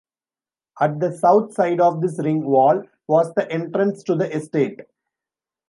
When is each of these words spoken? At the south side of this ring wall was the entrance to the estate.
At 0.79 0.99
the 0.99 1.11
south 1.15 1.53
side 1.53 1.79
of 1.79 2.01
this 2.01 2.17
ring 2.17 2.43
wall 2.43 2.85
was 3.07 3.31
the 3.35 3.47
entrance 3.51 4.01
to 4.05 4.15
the 4.15 4.35
estate. 4.35 4.79